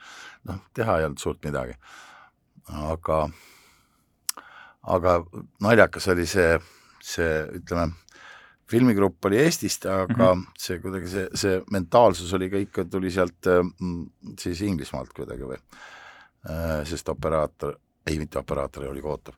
[0.50, 1.76] noh, teha ei olnud suurt midagi.
[2.94, 3.18] aga,
[4.96, 5.18] aga
[5.62, 6.60] naljakas oli see,
[7.02, 7.92] see ütleme,
[8.70, 10.46] filmigrupp oli Eestist, aga mm -hmm.
[10.58, 14.06] see kuidagi see, see mentaalsus oli ka ikka, tuli sealt mm,
[14.40, 16.03] siis Inglismaalt kuidagi või, äh,
[16.90, 17.78] sest operaator
[18.08, 19.38] ei, mitte operaator oli Kotov,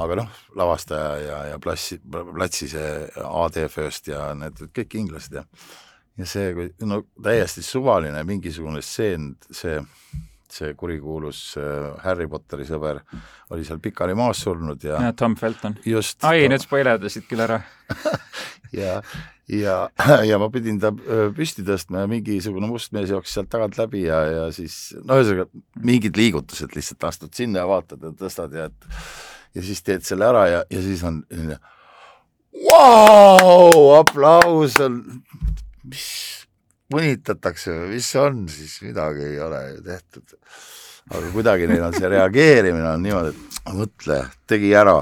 [0.00, 5.44] aga noh, lavastaja ja, ja plassi, platsi see AD First ja need kõik inglased ja
[6.18, 9.84] ja see, no täiesti suvaline mingisugune stseen, see, see
[10.78, 13.02] kurikuulus äh, Harry Potteri sõber
[13.54, 15.78] oli seal pikali maas surnud ja ja Tom Felton.
[15.86, 16.22] just.
[16.24, 17.60] ai, nüüd spoilerdasid küll ära
[18.80, 18.98] ja,
[19.48, 19.78] ja,
[20.28, 20.92] ja ma pidin ta
[21.36, 25.48] püsti tõstma ja mingisugune must mees jooksis sealt tagant läbi ja, ja siis no ühesõnaga
[25.84, 28.92] mingid liigutused lihtsalt astud sinna ja vaatad ja tõstad ja et
[29.56, 31.22] ja siis teed selle ära ja, ja siis on
[32.66, 35.00] vau, aplaus on,
[35.88, 36.08] mis
[36.92, 40.36] mõnitatakse või mis on siis, midagi ei ole ju tehtud.
[41.10, 44.98] aga kuidagi neil on see reageerimine on niimoodi, et mõtle, tegi ära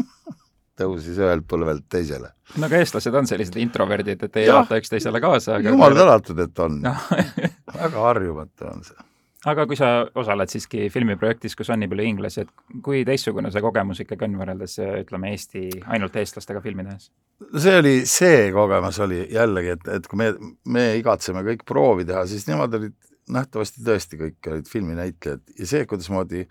[0.80, 2.32] tõusis ühelt põlvelt teisele.
[2.56, 5.60] no aga eestlased on sellised introverdid, et ei elata üksteisele kaasa.
[5.64, 6.82] jumal tänatud, et on
[7.80, 9.09] väga harjumatu on see.
[9.48, 13.62] Aga kui sa osaled siiski filmiprojektis, kus on nii palju inglasi, et kui teistsugune see
[13.64, 17.10] kogemus ikkagi on võrreldes ütleme, Eesti, ainult eestlastega filmi tehes?
[17.56, 20.32] see oli, see kogemus oli jällegi, et, et kui me,
[20.68, 22.96] me igatseme kõik proovi teha, siis nemad olid
[23.30, 26.44] nähtavasti tõesti kõik olid filminäitlejad ja see, kuidasmoodi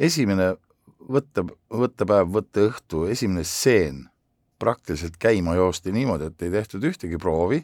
[0.00, 0.54] esimene
[1.10, 4.06] võtte, võttepäev, võtteõhtu, esimene stseen
[4.60, 7.62] praktiliselt käima joosti niimoodi, et ei tehtud ühtegi proovi,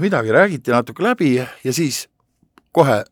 [0.00, 2.08] midagi räägiti natuke läbi ja siis
[2.72, 3.04] kohe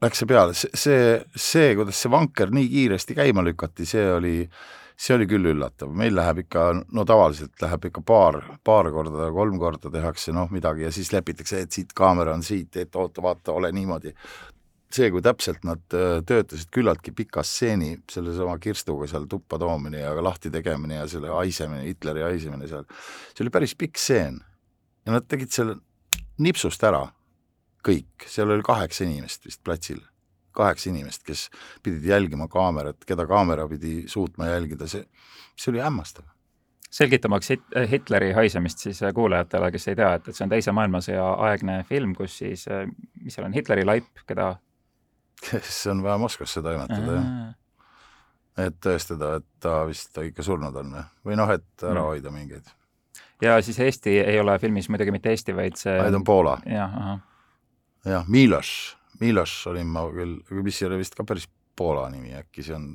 [0.00, 1.00] läks see peale, see, see,
[1.36, 4.34] see, kuidas see vanker nii kiiresti käima lükati, see oli,
[4.96, 9.58] see oli küll üllatav, meil läheb ikka, no tavaliselt läheb ikka paar, paar korda, kolm
[9.60, 13.56] korda tehakse noh, midagi ja siis lepitakse, et siit kaamera on siit, et oota, vaata,
[13.56, 14.14] ole niimoodi.
[14.90, 20.16] See, kui täpselt nad äh, töötasid küllaltki pika stseeni, sellesama kirstuga seal tuppa toomine ja
[20.18, 22.88] lahti tegemine ja selle haisemine, Hitleri haisemine seal,
[23.30, 24.40] see oli päris pikk stseen.
[25.06, 25.76] Ja nad tegid selle
[26.40, 27.04] nipsust ära,
[27.86, 30.00] kõik, seal oli kaheksa inimest vist platsil,
[30.56, 31.48] kaheksa inimest, kes
[31.84, 35.04] pidid jälgima kaamerat, keda kaamera pidi suutma jälgida, see,
[35.56, 36.26] see oli hämmastav.
[36.90, 40.72] Selgitamaks Hit Hitleri haisemist siis äh, kuulajatele, kes ei tea, et, et see on Teise
[40.74, 42.66] maailmasõja aegne film, kus siis,
[43.22, 44.56] mis seal on, Hitleri laip, keda
[45.50, 47.54] kes on vaja Moskvasse toimetada, jah.
[48.66, 52.06] et tõestada, et ta vist ikka surnud on või, või noh, et ära mm.
[52.10, 52.74] hoida mingeid.
[53.40, 56.58] Ja siis Eesti ei ole filmis muidugi mitte Eesti, vaid see vaid on Poola.
[56.66, 57.20] jah, ahah.
[58.04, 62.64] jah, Miloš, Miloš olin ma küll, mis ei ole vist ka päris Poola nimi, äkki
[62.66, 62.92] see on,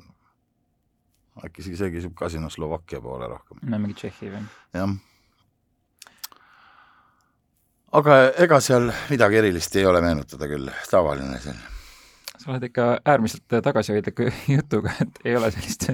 [1.45, 3.61] äkki see kisub ka sinna Slovakkia poole rohkem.
[3.63, 4.47] no mingi Tšehhi või?
[4.77, 4.97] jah
[7.95, 11.57] aga ega seal midagi erilist ei ole meenutada küll, tavaline seal
[12.45, 15.87] sa oled ikka äärmiselt tagasihoidliku jutuga, et ei ole sellist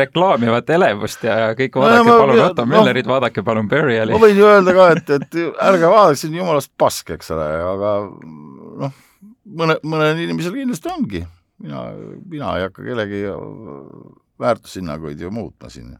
[0.00, 4.12] reklaamivat elevust ja kõik vaadake no, palun Otto Müllerit no,, vaadake palun Buriali.
[4.12, 7.46] ma võin ju öelda ka, et, et ärge vaadake, see on jumalast pask, eks ole,
[7.70, 7.92] aga
[8.84, 8.98] noh,
[9.62, 11.22] mõne, mõnel inimesel kindlasti ongi.
[11.64, 11.86] mina,
[12.28, 13.22] mina ei hakka kellegi
[14.44, 15.96] väärtushinnanguid ju muutma siin.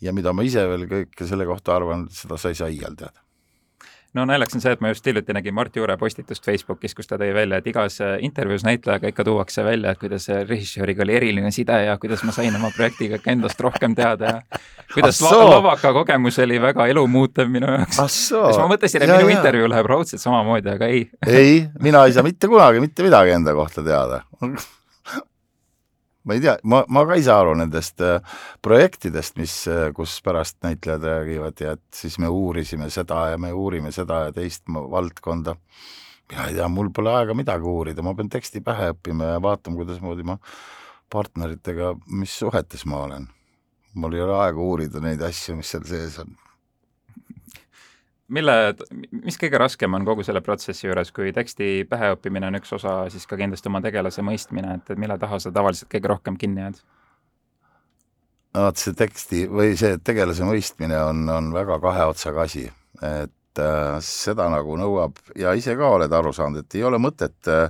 [0.00, 3.18] ja mida ma ise veel kõike selle kohta arvan, seda sa ei saa iial teada
[4.14, 7.18] no naljakas on see, et ma just hiljuti nägin Mart Juure postitust Facebookis, kus ta
[7.20, 11.52] tõi välja, et igas äh, intervjuus näitlejaga ikka tuuakse välja, et kuidas režissööriga oli eriline
[11.54, 14.58] side ja kuidas ma sain oma projektiga ikka endast rohkem teada ja
[14.94, 18.02] kuidas la lavaka kogemus oli väga elumuutev minu jaoks.
[18.16, 19.38] siis ma mõtlesin, et ja, minu ja.
[19.38, 23.54] intervjuu läheb raudselt samamoodi, aga ei ei, mina ei saa mitte kunagi mitte midagi enda
[23.54, 24.22] kohta teada
[26.24, 28.20] ma ei tea, ma, ma ka ei saa aru nendest äh,
[28.64, 33.52] projektidest, mis, äh, kus pärast näitlejad räägivad ja et siis me uurisime seda ja me
[33.56, 35.56] uurime seda ja teist valdkonda.
[36.30, 39.80] mina ei tea, mul pole aega midagi uurida, ma pean teksti pähe õppima ja vaatama,
[39.80, 40.38] kuidasmoodi ma
[41.10, 43.26] partneritega, mis suhetes ma olen.
[43.94, 46.36] mul ei ole aega uurida neid asju, mis seal sees on
[48.34, 48.54] mille,
[49.24, 53.26] mis kõige raskem on kogu selle protsessi juures, kui teksti päheõppimine on üks osa, siis
[53.30, 56.80] ka kindlasti oma tegelase mõistmine, et, et mille taha sa tavaliselt kõige rohkem kinni jääd?
[58.54, 62.64] no vot, see teksti või see tegelase mõistmine on, on väga kahe otsaga asi,
[63.06, 67.50] et äh, seda nagu nõuab ja ise ka oled aru saanud, et ei ole mõtet
[67.50, 67.68] äh,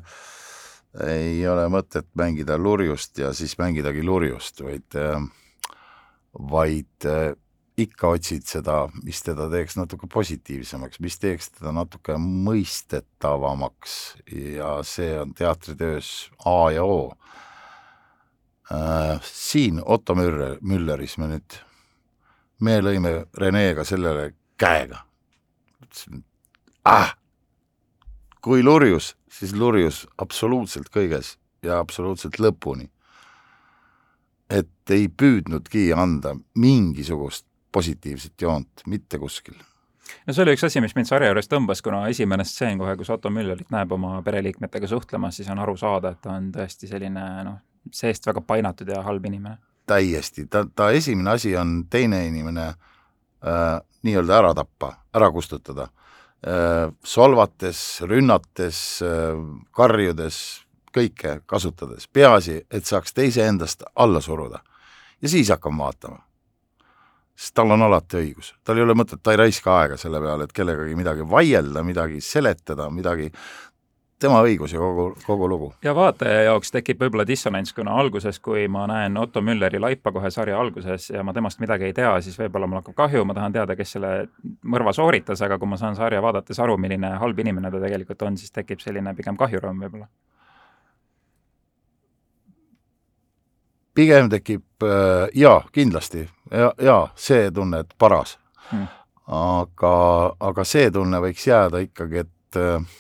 [1.07, 5.21] ei ole mõtet mängida lurjust ja siis mängidagi lurjust, vaid äh,
[6.33, 7.35] vaid äh,
[7.81, 13.97] ikka otsid seda, mis teda teeks natuke positiivsemaks, mis teeks teda natuke mõistetavamaks
[14.35, 17.13] ja see on teatritöös A ja O.
[18.73, 21.61] äh, siin Otto Müller, Mülleris me nüüd,
[22.61, 25.05] me lõime Renega sellele käega.
[25.83, 26.25] ütlesin,
[26.85, 27.15] ah,
[28.41, 32.91] kui lurjus, siis lurjus absoluutselt kõiges ja absoluutselt lõpuni.
[34.51, 39.55] et ei püüdnudki anda mingisugust positiivset joont mitte kuskil.
[40.27, 43.11] No see oli üks asi, mis mind sarja juures tõmbas, kuna esimene stseen kohe, kus
[43.15, 47.27] Otto Müllerit näeb oma pereliikmetega suhtlemas, siis on aru saada, et ta on tõesti selline
[47.47, 47.61] noh,
[47.95, 49.59] seest väga painatud ja halb inimene.
[49.91, 55.89] täiesti, ta, ta esimene asi on teine inimene äh, nii-öelda ära tappa, ära kustutada.
[56.41, 59.41] Äh,, solvates, rünnates äh,,
[59.77, 60.39] karjudes,
[60.95, 64.63] kõike kasutades, peaasi, et saaks teise endast alla suruda.
[65.23, 66.30] ja siis hakkame vaatama
[67.41, 70.45] sest tal on alati õigus, tal ei ole mõtet, ta ei raiska aega selle peale,
[70.45, 73.31] et kellegagi midagi vaielda, midagi seletada, midagi,
[74.21, 75.71] tema õigus ja kogu, kogu lugu.
[75.85, 80.31] ja vaataja jaoks tekib võib-olla dissonants, kuna alguses, kui ma näen Otto Mülleri laipa kohe
[80.31, 83.57] sarja alguses ja ma temast midagi ei tea, siis võib-olla mul hakkab kahju, ma tahan
[83.57, 84.13] teada, kes selle
[84.61, 88.37] mõrva sooritas, aga kui ma saan sarja vaadates aru, milline halb inimene ta tegelikult on,
[88.37, 90.11] siis tekib selline pigem kahjurõõm võib-olla
[94.01, 98.37] pigem tekib äh, jaa, kindlasti, ja, jaa, see tunne, et paras
[98.71, 98.87] hmm..
[99.37, 99.93] aga,
[100.51, 102.97] aga see tunne võiks jääda ikkagi, et äh,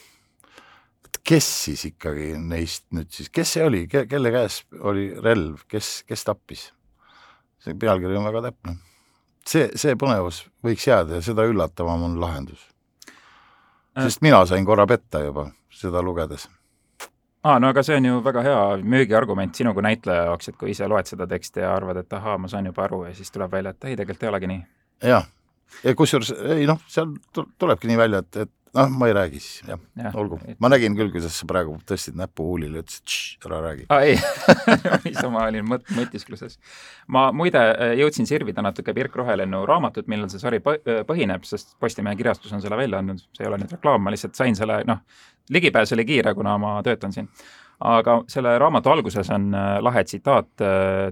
[1.06, 6.00] et kes siis ikkagi neist nüüd siis, kes see oli, kelle käes oli relv, kes,
[6.08, 6.68] kes tappis?
[7.60, 8.76] see pealkiri on väga täpne.
[9.48, 12.62] see, see põnevus võiks jääda ja seda üllatavam on lahendus.
[13.96, 14.04] Äh.
[14.04, 15.48] sest mina sain korra petta juba
[15.80, 16.48] seda lugedes
[17.44, 18.62] aa, no aga see on ju väga hea
[18.94, 22.38] müügiargument sinu kui näitleja jaoks, et kui ise loed seda teksti ja arvad, et ahaa,
[22.38, 24.62] ma saan juba aru ja siis tuleb välja, et ei, tegelikult ei olegi nii.
[25.12, 25.28] jah,
[25.84, 29.62] ja kusjuures ei noh, seal tulebki nii välja, et, et noh, ma ei räägi siis,
[29.68, 30.38] jah ja,, olgu.
[30.62, 33.86] ma nägin küll, kuidas sa praegu tõstsid näppu huulile, ütlesid ära räägi.
[33.90, 34.18] aa ei
[35.06, 36.58] niisama ma olin mõt-, mõtiskluses.
[37.08, 41.74] ma muide äh, jõudsin sirvida natuke Pirk Rohelennu raamatut, millel see sari äh, põhineb, sest
[41.80, 44.82] Postimehe kirjastus on selle välja andnud, see ei ole nüüd reklaam, ma lihtsalt sain selle,
[44.88, 45.02] noh,
[45.50, 47.30] ligipääs oli kiire, kuna ma töötan siin
[47.80, 50.66] aga selle raamatu alguses on äh, lahe tsitaat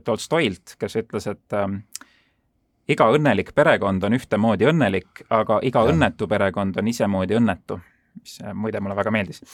[0.04, 1.80] Tolstoilt, kes ütles, et ähm,
[2.88, 5.92] iga õnnelik perekond on ühtemoodi õnnelik, aga iga ja.
[5.92, 7.78] õnnetu perekond on isemoodi õnnetu,
[8.22, 9.44] mis äh, muide mulle väga meeldis.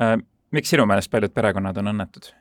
[0.00, 0.16] Äh,
[0.54, 2.32] miks sinu meelest paljud perekonnad on õnnetud?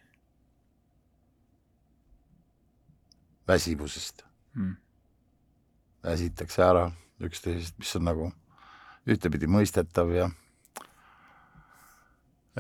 [3.47, 4.23] väsimusest
[4.55, 4.75] hmm..
[6.03, 6.85] väsitakse ära
[7.23, 8.29] üksteisest, mis on nagu
[9.03, 10.29] ühtepidi mõistetav ja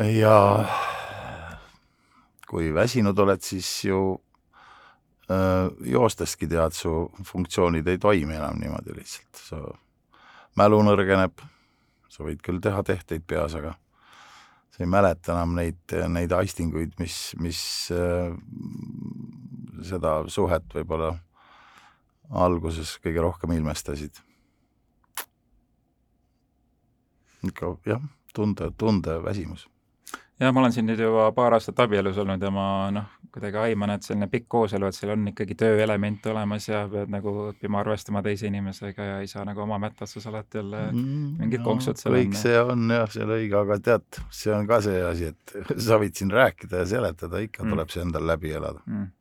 [0.09, 0.35] ja
[2.49, 4.01] kui väsinud oled, siis ju
[5.85, 9.61] joosteski tead, su funktsioonid ei toimi enam niimoodi lihtsalt, su
[10.59, 11.43] mälu nõrgeneb,
[12.11, 13.73] sa võid küll teha tehteid peas, aga
[14.73, 17.61] sa ei mäleta enam neid, neid aistinguid, mis, mis
[17.93, 18.33] äh,
[19.85, 21.13] seda suhet võib-olla
[22.43, 24.21] alguses kõige rohkem ilmestasid.
[27.43, 27.99] ikka jah,
[28.31, 29.67] tunde, tundeväsimus
[30.39, 33.95] jah, ma olen siin nüüd juba paar aastat abielus olnud ja ma noh, kuidagi aiman,
[33.95, 38.23] et selline pikk kooselu, et seal on ikkagi tööelement olemas ja pead nagu õppima arvestama
[38.25, 42.17] teise inimesega ja ei saa nagu oma mättases alati jälle mm, mingid no, konksud seal
[42.17, 45.57] kõik see on jah, see on õige, aga tead, see on ka see asi, et
[45.87, 47.75] sa võid siin rääkida ja seletada, ikka mm.
[47.75, 49.11] tuleb see endal läbi elada mm.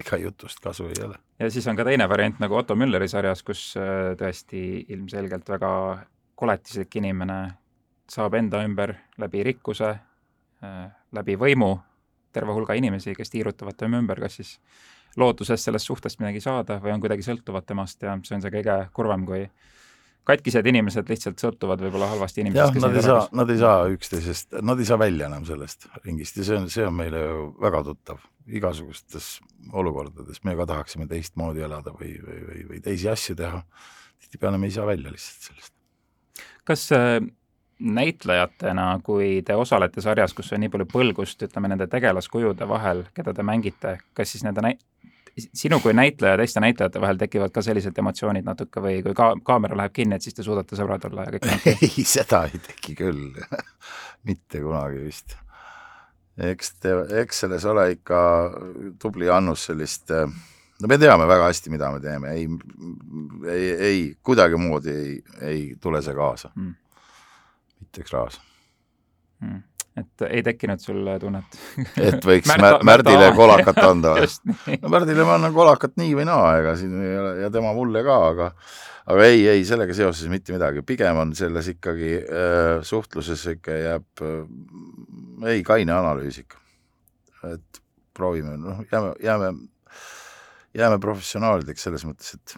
[0.00, 1.20] ega jutust kasu ei ole.
[1.40, 5.70] ja siis on ka teine variant nagu Otto Mülleri sarjas, kus äh, tõesti ilmselgelt väga
[6.34, 7.38] koletislik inimene
[8.10, 9.94] saab enda ümber läbi rikkuse
[11.14, 11.74] läbi võimu
[12.34, 14.56] terve hulga inimesi, kes tiirutavad tema ümber, kas siis
[15.20, 18.78] lootuses sellest suhtest midagi saada või on kuidagi sõltuvad temast ja see on see kõige
[18.96, 19.44] kurvem, kui
[20.26, 22.78] katkised inimesed lihtsalt sõltuvad võib-olla halvasti inimesest.
[22.78, 26.40] jah, nad ei saa, nad ei saa üksteisest, nad ei saa välja enam sellest ringist
[26.40, 29.28] ja see on, see on meile ju väga tuttav igasugustes
[29.72, 33.62] olukordades, me ka tahaksime teistmoodi elada või, või, või, või teisi asju teha.
[34.24, 35.74] tihtipeale me ei saa välja lihtsalt sellest.
[36.64, 37.20] kas äh,
[37.78, 43.34] näitlejatena, kui te osalete sarjas, kus on nii palju põlgust, ütleme, nende tegelaskujude vahel, keda
[43.34, 44.78] te mängite, kas siis nende näi-,
[45.54, 49.32] sinu kui näitleja ja teiste näitlejate vahel tekivad ka sellised emotsioonid natuke või kui ka
[49.46, 52.94] kaamera läheb kinni, et siis te suudate sõbrad olla ja kõik ei, seda ei teki
[52.98, 53.42] küll
[54.28, 55.36] mitte kunagi vist.
[56.38, 58.20] eks te, eks selles ole ikka
[59.02, 62.48] tubli annus sellist no me teame väga hästi, mida me teeme, ei,
[63.50, 65.20] ei, ei kuidagimoodi ei,
[65.50, 66.54] ei tule see kaasa.
[66.54, 66.74] Mm
[67.94, 68.42] mitte üks raas.
[69.44, 69.62] Mm
[69.94, 71.58] et ei tekkinud sul tunnet.
[72.02, 74.26] Et võiks Märta, Märdile Märta kolakat anda või?
[74.82, 78.02] no Märdile ma annan kolakat nii või naa, ega siin ei ole, ja tema mulle
[78.02, 78.48] ka, aga
[79.04, 84.24] aga ei, ei, sellega seoses mitte midagi, pigem on selles ikkagi äh, suhtluses ikka jääb
[84.26, 86.58] äh, ei, kaine analüüs ikka.
[87.52, 87.82] et
[88.18, 89.52] proovime, noh, jääme, jääme
[90.74, 92.56] jääme professionaalideks selles mõttes, et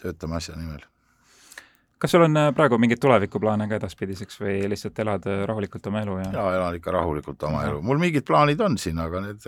[0.00, 0.86] töötame asja nimel
[1.98, 6.02] kas sul on äh, praegu mingeid tulevikuplaane ka edaspidiseks või lihtsalt elad äh, rahulikult oma
[6.04, 6.28] elu ja?
[6.36, 9.46] jaa, elan ikka rahulikult oma elu, mul mingid plaanid on siin, aga need,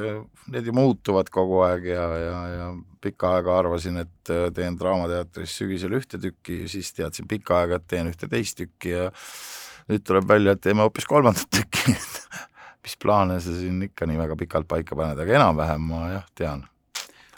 [0.51, 2.71] need ju muutuvad kogu aeg ja, ja, ja
[3.05, 7.89] pikka aega arvasin, et äh, teen Draamateatris sügisel ühte tükki, siis teadsin pikka aega, et
[7.91, 9.09] teen ühte teist tükki ja
[9.91, 11.97] nüüd tuleb välja, et teeme hoopis kolmandat tükki.
[12.81, 16.65] Mis plaane sa siin ikka nii väga pikalt paika paned, aga enam-vähem ma jah, tean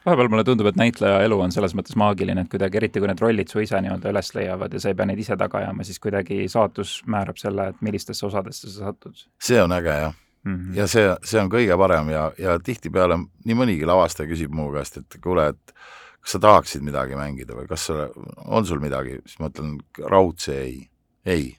[0.06, 3.22] vahepeal mulle tundub, et näitleja elu on selles mõttes maagiline, et kuidagi eriti, kui need
[3.22, 6.02] rollid su ise nii-öelda üles leiavad ja sa ei pea neid ise taga ajama, siis
[6.02, 9.24] kuidagi saatus määrab selle, et millistesse osadesse sa satud.
[9.42, 10.54] see on äge jah mm.
[10.56, 10.76] -hmm.
[10.76, 14.96] ja see, see on kõige parem ja, ja tihtipeale nii mõnigi lavastaja küsib mu käest,
[14.96, 15.74] et kuule, et
[16.22, 18.08] kas sa tahaksid midagi mängida või kas sa,
[18.46, 20.88] on sul midagi, siis ma ütlen raudse ei,
[21.26, 21.56] ei.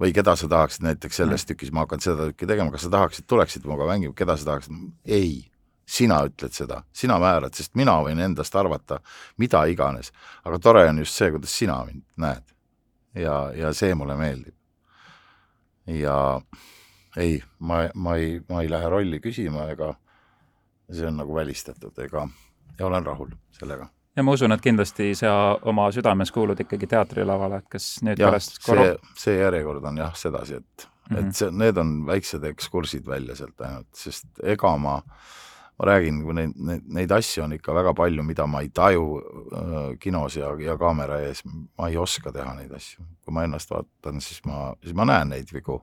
[0.00, 1.48] või keda sa tahaksid näiteks selles mm.
[1.52, 4.74] tükis, ma hakkan seda tükki tegema, kas sa tahaksid, tuleksid minuga mängima, keda sa tahaksid,
[5.04, 5.48] ei
[5.88, 9.00] sina ütled seda, sina määrad, sest mina võin endast arvata
[9.40, 10.12] mida iganes.
[10.44, 12.44] aga tore on just see, kuidas sina mind näed.
[13.14, 14.54] ja, ja see mulle meeldib.
[15.86, 16.40] ja
[17.16, 19.94] ei, ma, ma ei, ma ei lähe rolli küsima ega
[20.92, 22.28] see on nagu välistatud, ega
[22.78, 23.88] ja olen rahul sellega.
[24.16, 25.32] ja ma usun, et kindlasti sa
[25.62, 30.14] oma südames kuulud ikkagi teatrilavale, et kas nüüd jah, pärast see, see järjekord on jah
[30.16, 31.26] sedasi, et mm, -hmm.
[31.28, 35.36] et see, need on väiksed ekskursid välja sealt ainult, sest ega ma äh,
[35.78, 39.76] ma räägin, neid, neid, neid asju on ikka väga palju, mida ma ei taju äh,
[40.02, 41.44] kinos ja, ja kaamera ees,
[41.78, 43.04] ma ei oska teha neid asju.
[43.24, 45.82] kui ma ennast vaatan, siis ma, siis ma näen neid vigu.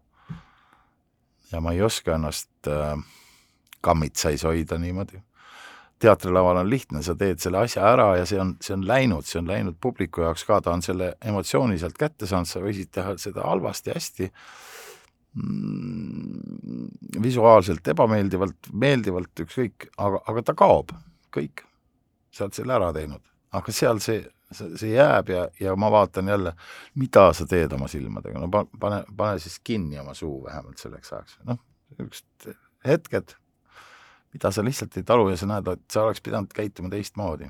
[1.51, 2.97] ja ma ei oska ennast äh,
[3.81, 5.21] kammitsais hoida niimoodi.
[5.99, 9.39] teatrilaval on lihtne, sa teed selle asja ära ja see on, see on läinud, see
[9.39, 13.15] on läinud publiku jaoks ka, ta on selle emotsiooni sealt kätte saanud, sa võisid teha
[13.21, 14.31] seda halvasti, hästi
[17.23, 20.93] visuaalselt ebameeldivalt, meeldivalt, ükskõik, aga, aga ta kaob,
[21.35, 21.65] kõik.
[22.35, 23.21] sa oled selle ära teinud,
[23.55, 24.19] aga seal see,
[24.51, 26.51] see, see jääb ja, ja ma vaatan jälle,
[26.99, 31.37] mida sa teed oma silmadega, no pane, pane siis kinni oma suu vähemalt selleks ajaks,
[31.47, 31.59] noh,
[31.95, 33.35] niisugused hetked,
[34.35, 37.47] mida sa lihtsalt ei talu ja sa näed, et sa oleks pidanud käituma teistmoodi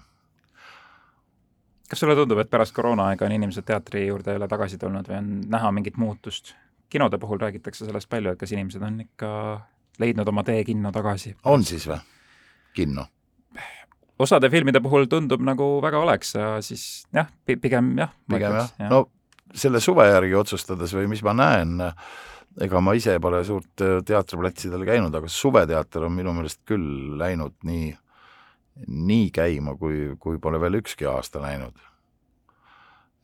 [1.89, 5.33] kas sulle tundub, et pärast koroonaaega on inimesed teatri juurde jälle tagasi tulnud või on
[5.53, 6.55] näha mingit muutust?
[6.89, 9.31] Kinode puhul räägitakse sellest palju, et kas inimesed on ikka
[9.99, 11.35] leidnud oma tee kinno tagasi.
[11.43, 11.99] on siis või?
[12.75, 13.07] kinno?
[14.19, 18.15] osade filmide puhul tundub nagu väga oleks ja siis jah, pigem jah.
[18.29, 19.05] pigem jah ja., no
[19.55, 21.81] selle suve järgi otsustades või mis ma näen,
[22.61, 27.55] ega ma ise pole suurt äh, teatriplatsidel käinud, aga suveteater on minu meelest küll läinud
[27.67, 27.91] nii,
[28.87, 31.77] nii käima, kui, kui pole veel ükski aasta läinud.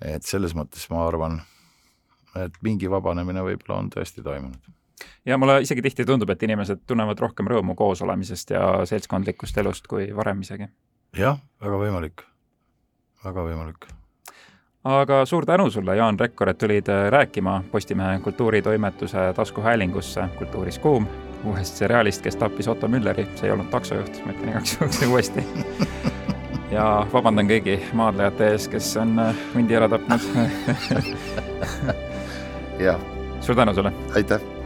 [0.02, 1.42] et selles mõttes ma arvan
[2.40, 4.74] et mingi vabanemine võib-olla on tõesti toimunud.
[5.26, 9.88] ja mulle isegi tihti tundub, et inimesed tunnevad rohkem rõõmu koos olemisest ja seltskondlikust elust
[9.88, 10.70] kui varem isegi.
[11.18, 12.28] jah, väga võimalik,
[13.26, 13.92] väga võimalik.
[14.84, 21.06] Aga suur tänu sulle, Jaan Rekkor, et tulid äh, rääkima Postimehe kultuuritoimetuse taskuhäälingusse Kultuuris kuum
[21.46, 25.46] uuest seriaalist, kes tappis Otto Mülleri, see ei olnud taksojuht, ma ütlen igaks juhuks uuesti.
[26.72, 30.22] Ja vabandan kõigi maadlejate ees, kes on äh, hundi ära tapnud
[32.84, 33.00] jah.
[33.42, 33.94] suur tänu sulle!
[34.16, 34.61] aitäh!